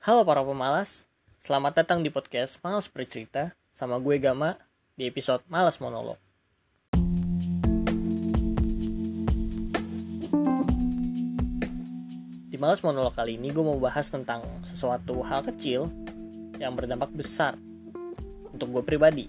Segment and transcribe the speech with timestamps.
[0.00, 1.04] Halo para pemalas,
[1.44, 4.56] selamat datang di podcast Malas Bercerita sama gue Gama
[4.96, 6.16] di episode Malas Monolog.
[12.48, 15.92] Di Malas Monolog kali ini gue mau bahas tentang sesuatu hal kecil
[16.56, 17.60] yang berdampak besar
[18.56, 19.28] untuk gue pribadi.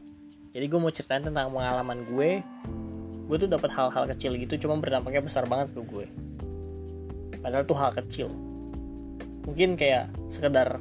[0.56, 2.40] Jadi gue mau ceritain tentang pengalaman gue.
[3.28, 6.08] Gue tuh dapat hal-hal kecil gitu, cuma berdampaknya besar banget ke gue.
[7.44, 8.32] Padahal tuh hal kecil,
[9.52, 10.80] mungkin kayak sekedar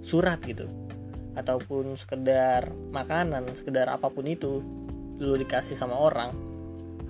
[0.00, 0.64] surat gitu.
[1.36, 4.64] Ataupun sekedar makanan sekedar apa pun itu
[5.20, 6.32] lu dikasih sama orang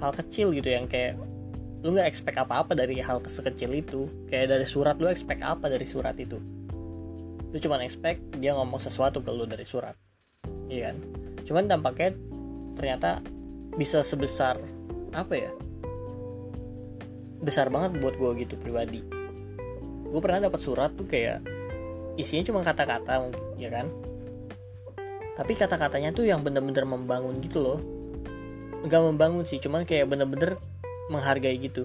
[0.02, 1.14] hal kecil gitu yang kayak
[1.86, 4.10] lu nggak expect apa-apa dari hal sekecil itu.
[4.26, 6.42] Kayak dari surat lu expect apa dari surat itu?
[7.54, 9.94] Lu cuman expect dia ngomong sesuatu ke lu dari surat.
[10.66, 10.96] Iya kan?
[11.46, 12.18] Cuman dampaknya
[12.74, 13.22] ternyata
[13.78, 14.58] bisa sebesar
[15.14, 15.54] apa ya?
[17.38, 19.15] Besar banget buat gue gitu pribadi
[20.06, 21.42] gue pernah dapat surat tuh kayak
[22.16, 23.86] isinya cuma kata-kata mungkin ya kan?
[25.36, 27.78] Tapi kata-katanya tuh yang bener-bener membangun gitu loh.
[28.86, 30.56] Nggak membangun sih cuman kayak bener-bener
[31.12, 31.84] menghargai gitu.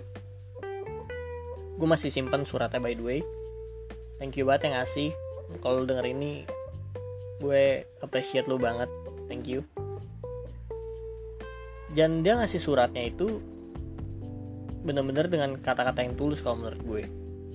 [1.76, 3.20] Gue masih simpan suratnya by the way.
[4.22, 5.10] Thank you banget yang ngasih.
[5.60, 6.48] Kalau denger ini
[7.44, 8.88] gue appreciate lo banget.
[9.28, 9.68] Thank you.
[11.92, 13.44] Dan dia ngasih suratnya itu
[14.82, 17.04] bener-bener dengan kata-kata yang tulus kalau menurut gue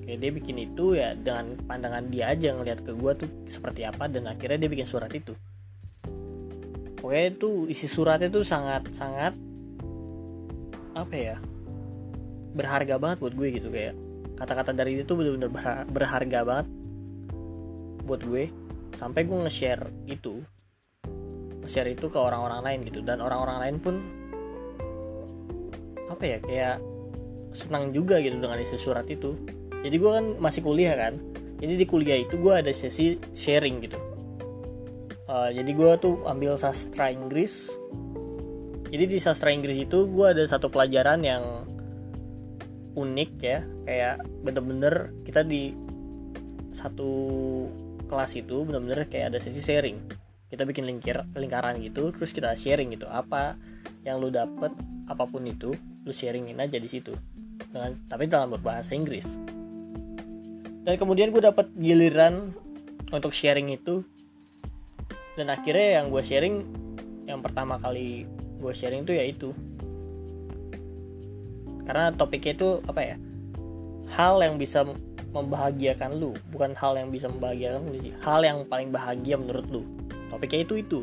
[0.07, 4.07] kayak dia bikin itu ya dengan pandangan dia aja ngeliat ke gue tuh seperti apa
[4.07, 5.35] dan akhirnya dia bikin surat itu.
[7.03, 9.35] Oke itu isi suratnya tuh sangat sangat
[10.95, 11.37] apa ya
[12.55, 13.69] berharga banget buat gue gitu.
[13.75, 13.99] Kayak
[14.39, 15.51] kata-kata dari dia tuh bener-bener
[15.91, 16.67] berharga banget
[18.07, 18.47] buat gue.
[18.95, 20.39] Sampai gue nge-share itu
[21.67, 23.03] nge-share itu ke orang-orang lain gitu.
[23.03, 23.95] Dan orang-orang lain pun
[26.07, 26.79] apa ya kayak
[27.51, 29.35] senang juga gitu dengan isi surat itu
[29.85, 31.21] jadi gue kan masih kuliah kan.
[31.57, 33.99] Jadi di kuliah itu gue ada sesi sharing gitu.
[35.27, 37.75] Uh, jadi gue tuh ambil sastra Inggris.
[38.87, 41.65] Jadi di sastra Inggris itu gue ada satu pelajaran yang
[42.95, 43.65] unik ya.
[43.89, 45.73] Kayak bener-bener kita di
[46.77, 47.11] satu
[48.07, 49.99] kelas itu bener-bener kayak ada sesi sharing.
[50.47, 53.09] Kita bikin lingkar lingkaran gitu terus kita sharing gitu.
[53.09, 53.57] Apa
[54.07, 54.71] yang lu dapet
[55.09, 55.75] apa pun itu
[56.05, 57.17] lu sharingin aja di situ.
[57.73, 59.56] Dengan tapi dalam berbahasa Inggris
[60.87, 62.55] dan kemudian gue dapat giliran
[63.11, 64.07] untuk sharing itu.
[65.35, 66.63] Dan akhirnya yang gue sharing
[67.27, 68.23] yang pertama kali
[68.63, 69.51] gue sharing itu ya itu.
[71.91, 73.17] Karena topiknya itu apa ya?
[74.15, 74.87] Hal yang bisa
[75.35, 79.83] membahagiakan lu bukan hal yang bisa membahagiakan lu hal yang paling bahagia menurut lu.
[80.31, 81.01] Topiknya itu itu.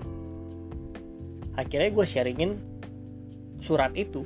[1.60, 2.56] Akhirnya gue sharingin
[3.60, 4.24] surat itu.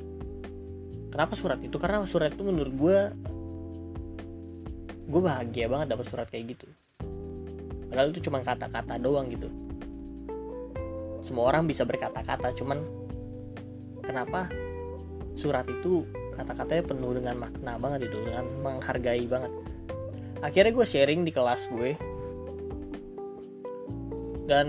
[1.09, 1.81] Kenapa surat itu?
[1.81, 2.97] Karena surat itu menurut gue
[5.07, 6.68] gue bahagia banget dapat surat kayak gitu.
[7.88, 9.47] Padahal itu cuma kata-kata doang gitu.
[11.23, 12.84] Semua orang bisa berkata-kata cuman
[14.03, 14.51] kenapa
[15.40, 16.03] surat itu
[16.35, 19.51] kata-katanya penuh dengan makna banget itu dengan menghargai banget.
[20.44, 21.91] Akhirnya gue sharing di kelas gue.
[24.47, 24.68] Dan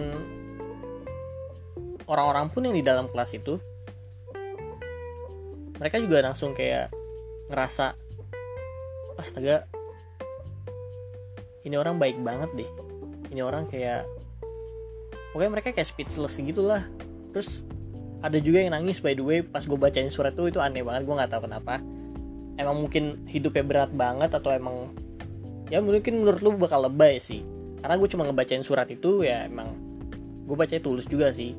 [2.06, 3.58] orang-orang pun yang di dalam kelas itu
[5.78, 6.90] mereka juga langsung kayak
[7.46, 7.94] ngerasa
[9.14, 9.70] astaga
[11.68, 12.70] ini orang baik banget deh.
[13.28, 14.08] Ini orang kayak
[15.36, 16.88] pokoknya mereka kayak speechless gitu lah
[17.28, 17.60] terus
[18.24, 21.04] ada juga yang nangis by the way pas gue bacain surat itu itu aneh banget
[21.04, 21.78] gue nggak tahu kenapa.
[22.58, 24.90] Emang mungkin hidupnya berat banget atau emang
[25.70, 27.44] ya mungkin menurut lu bakal lebay sih.
[27.78, 29.70] Karena gue cuma ngebacain surat itu ya emang
[30.48, 31.54] gue baca tulus juga sih.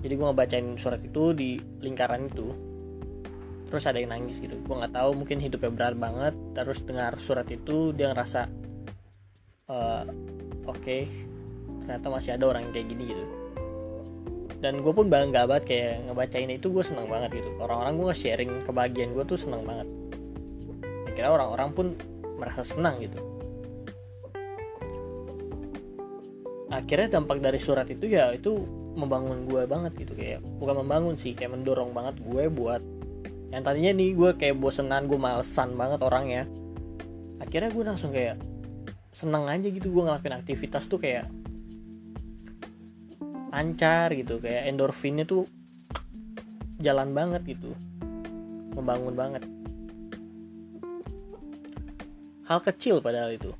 [0.00, 2.54] Jadi gue ngebacain surat itu di lingkaran itu.
[3.68, 4.56] Terus ada yang nangis gitu.
[4.64, 8.67] Gue nggak tahu mungkin hidupnya berat banget terus dengar surat itu dia ngerasa
[9.68, 10.02] uh,
[10.64, 11.04] oke okay,
[11.84, 13.24] ternyata masih ada orang yang kayak gini gitu.
[14.58, 17.48] Dan gue pun bangga banget kayak ngebacain itu gue seneng banget gitu.
[17.62, 19.86] Orang-orang gue nge-sharing kebahagiaan gue tuh seneng banget.
[21.06, 21.86] Akhirnya orang-orang pun
[22.42, 23.22] merasa senang gitu.
[26.74, 28.66] Akhirnya dampak dari surat itu ya itu
[28.98, 30.18] membangun gue banget gitu.
[30.18, 32.82] Kayak bukan membangun sih kayak mendorong banget gue buat
[33.48, 36.50] yang tadinya nih gue kayak bosenan gue malesan banget orangnya.
[37.38, 38.42] Akhirnya gue langsung kayak
[39.18, 41.26] seneng aja gitu gue ngelakuin aktivitas tuh kayak
[43.50, 45.42] lancar gitu kayak endorfinnya tuh
[46.78, 47.74] jalan banget gitu
[48.78, 49.42] membangun banget.
[52.46, 53.50] Hal kecil padahal itu.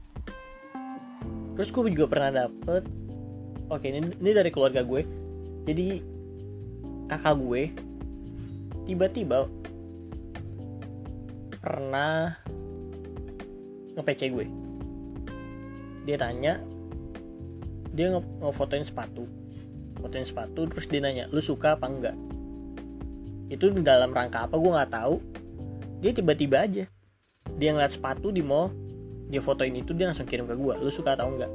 [1.59, 2.87] Terus gue juga pernah dapet
[3.67, 5.03] oke ini, ini dari keluarga gue.
[5.67, 5.99] Jadi
[7.11, 7.63] kakak gue
[8.87, 9.51] tiba-tiba
[11.59, 12.39] pernah
[13.99, 14.58] nge-PC gue
[16.09, 16.57] dia tanya
[17.93, 19.29] dia nge ngefotoin sepatu.
[20.01, 22.17] Fotoin sepatu terus dia nanya lu suka apa enggak?
[23.53, 24.57] Itu dalam rangka apa?
[24.57, 25.21] Gue nggak tahu.
[26.01, 26.89] Dia tiba-tiba aja
[27.59, 28.71] dia ngeliat sepatu di mall
[29.29, 31.53] dia fotoin itu dia langsung kirim ke gue lu suka atau enggak?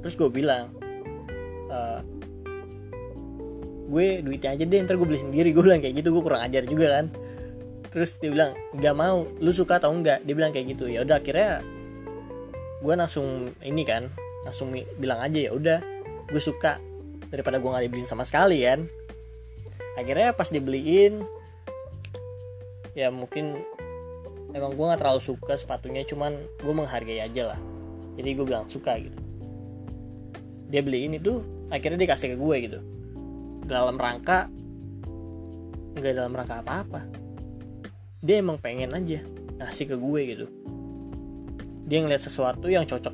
[0.00, 0.72] Terus gue bilang
[1.68, 1.78] e,
[3.90, 5.52] gue duitnya aja deh ntar gue beli sendiri.
[5.52, 7.06] Gue bilang kayak gitu gue kurang ajar juga kan.
[7.90, 10.24] Terus dia bilang nggak mau lu suka atau enggak?
[10.24, 10.88] Dia bilang kayak gitu.
[10.88, 11.60] Ya udah akhirnya
[12.80, 14.08] gue langsung ini kan
[14.44, 15.78] langsung bilang aja ya udah
[16.32, 16.80] gue suka
[17.28, 18.88] daripada gue nggak dibeliin sama sekali kan.
[20.00, 21.20] Akhirnya pas dibeliin
[22.96, 23.60] ya mungkin
[24.56, 27.60] emang gue nggak terlalu suka sepatunya cuman gue menghargai aja lah.
[28.16, 29.18] Jadi gue bilang suka gitu.
[30.72, 32.78] Dia beliin itu akhirnya dia kasih ke gue gitu.
[33.68, 34.48] Dalam rangka
[36.00, 37.04] nggak dalam rangka apa-apa.
[38.24, 39.20] Dia emang pengen aja
[39.60, 40.46] ngasih ke gue gitu
[41.90, 43.10] dia ngeliat sesuatu yang cocok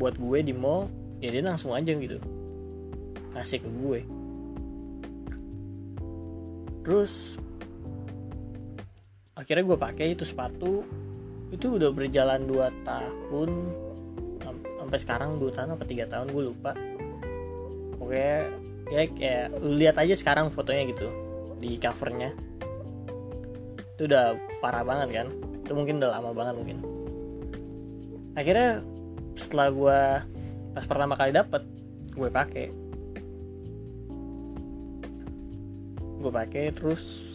[0.00, 0.88] buat gue di mall
[1.20, 2.16] ya dia langsung aja gitu.
[3.36, 4.00] Ngasih ke gue.
[6.80, 7.36] Terus
[9.36, 10.80] akhirnya gue pakai itu sepatu.
[11.52, 13.50] Itu udah berjalan 2 tahun
[14.80, 16.72] sampai sekarang 2 tahun apa 3 tahun gue lupa.
[18.00, 18.48] Oke
[18.88, 21.12] ya kayak lihat aja sekarang fotonya gitu
[21.60, 22.32] di covernya.
[23.92, 25.28] Itu udah parah banget kan?
[25.60, 26.93] Itu mungkin udah lama banget mungkin
[28.34, 28.82] akhirnya
[29.38, 30.00] setelah gue
[30.74, 31.62] pas pertama kali dapet
[32.14, 32.66] gue pakai
[36.24, 37.34] gue pakai terus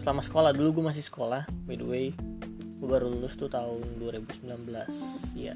[0.00, 2.06] selama sekolah dulu gue masih sekolah by the way.
[2.80, 4.48] Gue baru lulus tuh tahun 2019
[5.36, 5.52] ya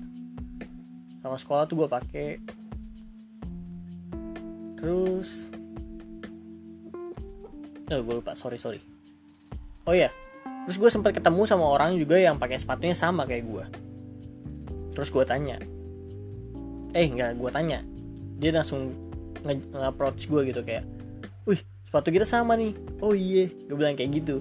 [1.25, 2.29] sama sekolah tuh gue pakai
[4.77, 5.49] terus
[7.89, 8.85] oh gue lupa sorry sorry.
[9.89, 10.13] Oh ya
[10.69, 13.65] terus gue sempat ketemu sama orang juga yang pakai sepatunya sama kayak gue
[14.95, 15.59] terus gue tanya.
[16.95, 17.83] Eh nggak gue tanya.
[18.41, 18.95] Dia langsung
[19.45, 20.89] nge-approach gue gitu kayak
[21.45, 22.73] wih sepatu kita sama nih.
[23.05, 23.51] Oh iya.
[23.69, 24.41] Gue bilang kayak gitu.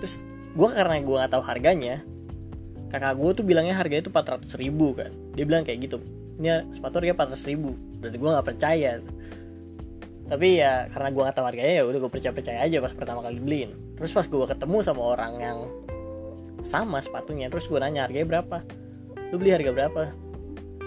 [0.00, 0.22] Terus
[0.56, 2.02] gue karena gue gak tahu harganya
[2.90, 5.12] kakak gue tuh bilangnya harganya tuh 400 ribu kan.
[5.36, 5.98] Dia bilang kayak gitu
[6.40, 7.76] ini sepatu harganya 400 ribu.
[8.00, 8.92] Berarti gue gak percaya.
[10.30, 13.20] Tapi ya karena gue gak tahu harganya ya udah gue percaya percaya aja pas pertama
[13.26, 15.58] kali beliin terus pas gue ketemu sama orang yang
[16.64, 18.64] sama sepatunya terus gue nanya harganya berapa
[19.30, 20.02] lu beli harga berapa?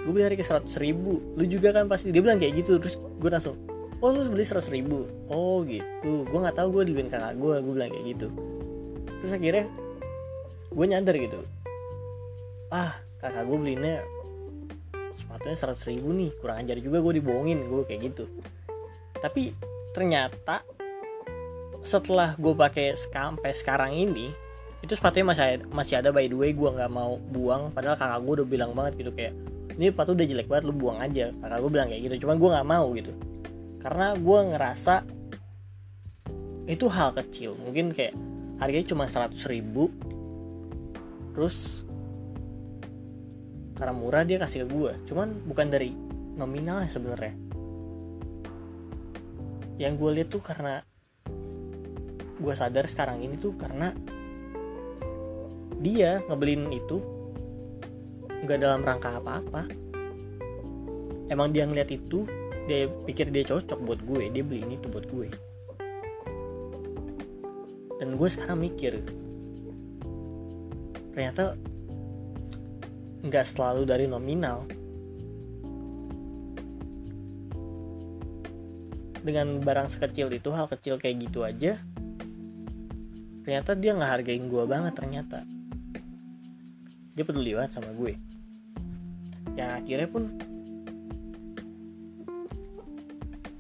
[0.03, 1.19] Gue beli harga 100 ribu.
[1.39, 3.55] Lu juga kan pasti dia bilang kayak gitu terus gue langsung
[4.03, 5.07] oh lu beli seratus ribu?
[5.31, 6.27] Oh gitu.
[6.27, 8.27] Gue nggak tahu gue dibeliin kakak gue gue bilang kayak gitu.
[9.23, 9.65] Terus akhirnya
[10.73, 11.39] gue nyadar gitu
[12.73, 14.01] ah kakak gue belinya
[15.13, 18.25] sepatunya seratus ribu nih kurang ajar juga gue dibohongin gue kayak gitu.
[19.21, 19.53] Tapi
[19.93, 20.65] ternyata
[21.85, 24.33] setelah gue pakai sampai sekarang ini
[24.83, 27.71] itu sepatunya masih ada, masih ada by the way gue nggak mau buang.
[27.71, 29.31] Padahal kakak gue udah bilang banget gitu kayak
[29.79, 31.31] ini sepatu udah jelek banget lu buang aja.
[31.31, 32.27] Kakak gue bilang kayak gitu.
[32.27, 33.13] Cuman gue nggak mau gitu.
[33.79, 34.95] Karena gue ngerasa
[36.67, 37.55] itu hal kecil.
[37.55, 38.11] Mungkin kayak
[38.59, 39.87] harganya cuma 100 ribu.
[41.31, 41.87] Terus
[43.73, 45.95] karena murah dia kasih ke gue cuman bukan dari
[46.35, 47.33] nominalnya sebenarnya.
[49.79, 50.83] Yang gue lihat tuh karena
[52.37, 53.95] gue sadar sekarang ini tuh karena
[55.83, 57.03] dia ngebelin itu
[58.47, 59.67] nggak dalam rangka apa-apa.
[61.27, 62.23] Emang dia ngeliat itu
[62.63, 65.27] dia pikir dia cocok buat gue dia beli ini tuh buat gue.
[67.99, 69.03] Dan gue sekarang mikir
[71.11, 71.59] ternyata
[73.27, 74.63] nggak selalu dari nominal.
[79.23, 81.79] Dengan barang sekecil itu hal kecil kayak gitu aja
[83.43, 85.43] ternyata dia nggak hargain gue banget ternyata
[87.13, 88.17] dia peduli banget sama gue.
[89.53, 90.23] Yang akhirnya pun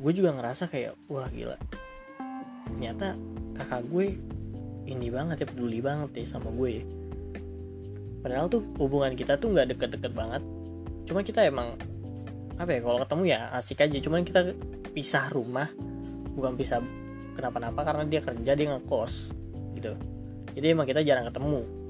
[0.03, 1.57] gue juga ngerasa kayak wah gila.
[2.73, 3.15] Ternyata
[3.55, 4.17] kakak gue
[4.89, 6.85] ini banget ya peduli banget ya sama gue ya.
[8.23, 10.39] padahal tuh hubungan kita tuh nggak deket-deket banget.
[11.03, 11.75] Cuma kita emang
[12.55, 13.97] apa ya kalau ketemu ya asik aja.
[13.99, 14.55] Cuman kita
[14.95, 15.67] pisah rumah
[16.33, 16.79] bukan pisah
[17.35, 19.35] kenapa-napa karena dia kerja dia ngekos
[19.75, 19.93] gitu.
[20.55, 21.82] Jadi emang kita jarang ketemu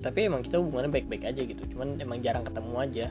[0.00, 1.62] tapi emang kita hubungannya baik-baik aja gitu.
[1.76, 3.06] Cuman emang jarang ketemu aja.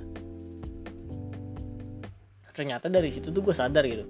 [2.53, 4.03] Ternyata dari situ tuh gue sadar gitu.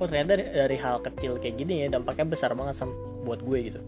[0.00, 2.94] Oh ternyata dari, dari hal kecil kayak gini ya dampaknya besar banget sama
[3.26, 3.80] buat gue gitu.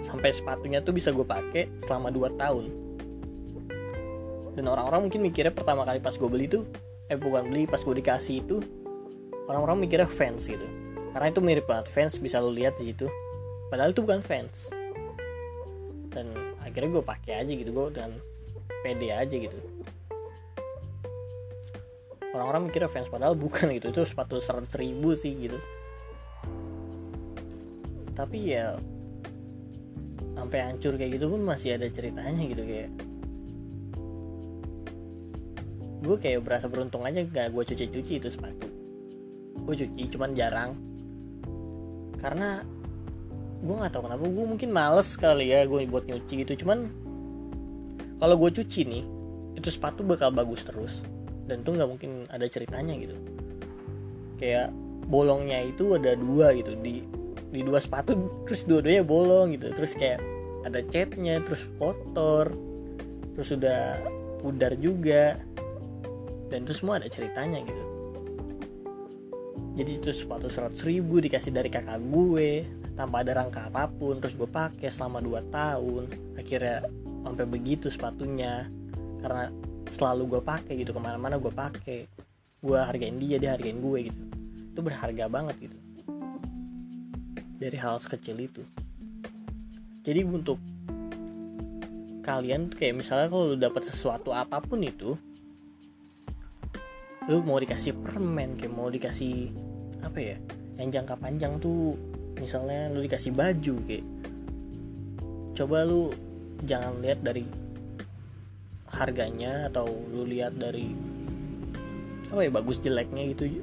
[0.00, 2.64] Sampai sepatunya tuh bisa gue pakai selama 2 tahun.
[4.54, 6.64] Dan orang-orang mungkin mikirnya pertama kali pas gue beli tuh
[7.10, 8.62] eh bukan beli pas gue dikasih itu
[9.50, 10.64] orang-orang mikirnya fans gitu.
[11.10, 13.10] Karena itu mirip banget fans bisa lo lihat di situ.
[13.68, 14.70] Padahal itu bukan fans.
[16.10, 16.30] Dan
[16.70, 18.14] akhirnya gue pakai aja gitu gue dan
[18.86, 19.58] pede aja gitu.
[22.30, 25.58] Orang-orang mikirnya fans padahal bukan gitu itu sepatu seratus ribu sih gitu.
[28.14, 28.78] Tapi ya
[30.38, 32.90] sampai hancur kayak gitu pun masih ada ceritanya gitu kayak
[36.00, 38.66] gue kayak berasa beruntung aja gak gue cuci-cuci itu sepatu.
[39.66, 40.72] Gue cuci cuman jarang.
[42.16, 42.64] Karena
[43.60, 46.64] gue nggak tahu kenapa gue mungkin males kali ya gue buat nyuci gitu.
[46.64, 46.88] Cuman
[48.16, 49.04] kalau gue cuci nih
[49.56, 51.04] itu sepatu bakal bagus terus.
[51.44, 53.16] Dan tuh nggak mungkin ada ceritanya gitu.
[54.40, 54.72] Kayak
[55.10, 56.72] bolongnya itu ada dua gitu.
[56.80, 57.04] Di
[57.50, 59.68] di dua sepatu terus dua-duanya bolong gitu.
[59.76, 60.20] Terus kayak
[60.64, 62.56] ada catnya terus kotor
[63.36, 64.00] terus udah
[64.40, 65.36] pudar juga.
[66.48, 67.84] Dan itu semua ada ceritanya gitu.
[69.70, 74.36] Jadi itu sepatu 100 ribu dikasih dari kakak gue tanpa ada rangka apa pun terus
[74.36, 76.02] gue pakai selama 2 tahun
[76.36, 76.84] akhirnya
[77.24, 78.68] sampai begitu sepatunya.
[79.24, 79.48] Karena
[79.88, 82.04] selalu gue pakai gitu ke mana-mana gue pakai
[82.60, 84.20] gue hargain dia dia hargain gue gitu.
[84.76, 85.76] Itu berharga banget gitu.
[87.56, 88.62] Dari hal sekecil itu.
[90.04, 90.60] Jadi untuk
[92.20, 95.16] kalian kayak misalnya kalau lu dapat sesuatu apa pun itu
[97.28, 99.52] lu mau dikasih permen kayak mau dikasih
[100.00, 100.36] apa ya
[100.80, 101.96] yang jangka panjang tuh
[102.40, 104.06] misalnya lu dikasih baju kayak
[105.54, 106.10] coba lu
[106.64, 107.44] jangan lihat dari
[108.90, 110.90] harganya atau lu lihat dari
[112.32, 113.60] apa ya bagus jeleknya gitu.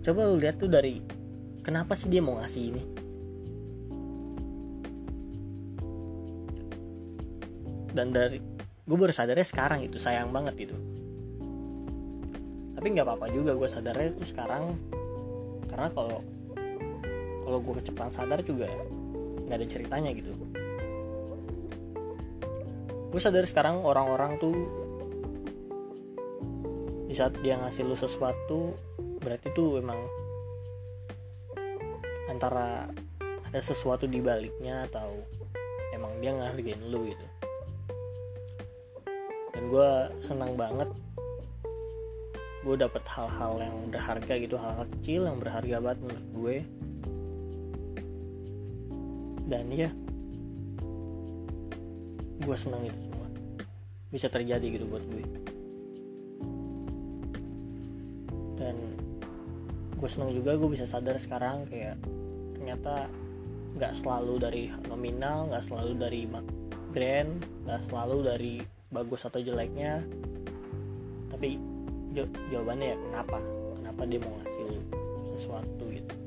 [0.00, 1.04] Coba lu lihat tuh dari
[1.60, 2.82] kenapa sih dia mau ngasih ini?
[7.90, 8.40] Dan dari
[8.88, 10.76] gue baru sadarnya sekarang itu sayang banget itu
[12.80, 14.72] tapi nggak apa-apa juga gue sadarnya itu sekarang.
[15.68, 16.24] Karena kalau
[17.50, 18.70] kalau gue kecepatan sadar juga
[19.50, 20.30] nggak ada ceritanya gitu.
[23.10, 24.54] Gue sadar sekarang orang-orang tuh
[27.10, 28.78] di saat dia ngasih lu sesuatu
[29.18, 29.98] berarti tuh emang
[32.30, 32.86] antara
[33.18, 35.10] ada sesuatu di baliknya atau
[35.90, 37.26] emang dia ngehargain lu gitu.
[39.58, 39.90] Dan gue
[40.22, 40.86] senang banget
[42.62, 46.56] gue dapet hal-hal yang berharga gitu hal-hal kecil yang berharga banget menurut gue
[49.50, 49.90] dan ya
[52.40, 53.26] gue senang itu semua.
[54.14, 55.26] Bisa terjadi gitu buat gue.
[58.54, 58.76] Dan
[59.98, 61.98] gue senang juga gue bisa sadar sekarang kayak
[62.54, 63.10] ternyata
[63.74, 66.22] nggak selalu dari nominal nggak selalu dari
[66.90, 67.32] brand
[67.66, 68.54] nggak selalu dari
[68.88, 70.06] bagus atau jeleknya.
[71.34, 71.58] Tapi
[72.54, 73.38] jawabannya ya kenapa?
[73.82, 74.70] Kenapa dia mau ngasih
[75.36, 76.19] sesuatu gitu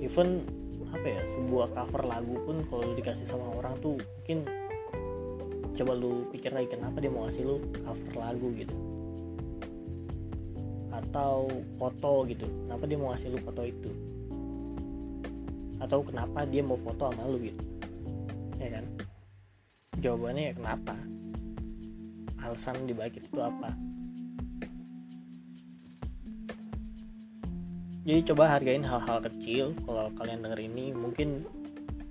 [0.00, 0.48] even
[0.90, 4.42] apa ya sebuah cover lagu pun kalau dikasih sama orang tuh mungkin
[5.76, 8.76] coba lu pikir lagi kenapa dia mau ngasih lu cover lagu gitu?
[10.90, 13.90] Atau foto gitu kenapa dia mau ngasih lu foto itu?
[15.80, 17.62] Atau kenapa dia mau foto sama lu gitu?
[18.58, 18.84] Ya kan?
[20.00, 20.96] Jawabannya ya kenapa?
[22.40, 23.76] Alasan dibalik itu apa
[28.00, 29.76] jadi coba hargain hal-hal kecil.
[29.84, 31.44] Kalau kalian denger ini mungkin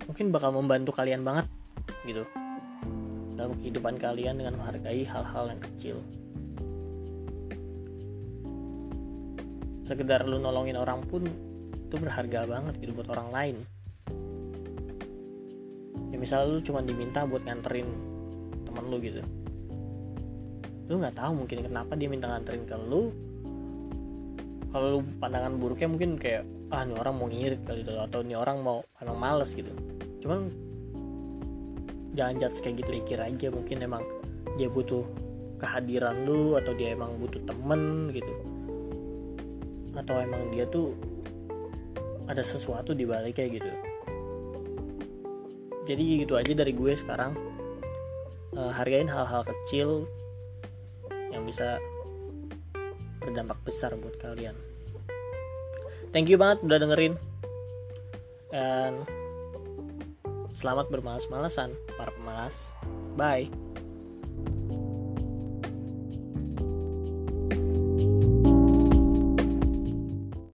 [0.06, 1.50] mungkin bakal membantu kalian banget
[2.06, 2.24] gitu.
[3.34, 5.98] Dalam kehidupan kalian dengan menghargai hal-hal yang kecil.
[9.90, 11.26] Sekedar lu nolongin orang pun
[11.74, 13.56] itu berharga banget gitu buat orang lain.
[16.14, 17.90] Ya misal lu cuma diminta buat nganterin
[18.62, 19.26] temen lu gitu.
[20.86, 23.29] Lu nggak tahu mungkin kenapa dia minta nganterin ke lu
[24.70, 28.86] kalau pandangan buruknya mungkin kayak ah ini orang mau ngirit kali atau ini orang mau
[29.02, 29.74] emang males gitu.
[30.22, 30.54] Cuman
[32.14, 34.04] jangan judge kayak gitu pikir aja mungkin emang
[34.62, 35.06] dia butuh
[35.58, 38.34] kehadiran lu atau dia emang butuh temen gitu.
[39.98, 40.94] Atau emang dia tuh
[42.30, 43.72] ada sesuatu di balik kayak gitu.
[45.90, 47.34] Jadi gitu aja dari gue sekarang.
[48.50, 50.10] Uh, hargain hal-hal kecil
[51.30, 51.78] yang bisa
[53.30, 54.58] berdampak besar buat kalian.
[56.10, 57.14] Thank you banget udah dengerin.
[58.50, 59.06] Dan
[60.58, 62.74] selamat bermalas-malasan para pemalas.
[63.14, 63.54] Bye